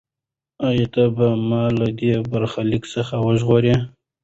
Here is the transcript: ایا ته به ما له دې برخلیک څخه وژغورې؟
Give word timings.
ایا 0.67 0.85
ته 0.93 1.03
به 1.15 1.27
ما 1.49 1.63
له 1.79 1.87
دې 1.99 2.13
برخلیک 2.31 2.83
څخه 2.95 3.15
وژغورې؟ 3.25 3.75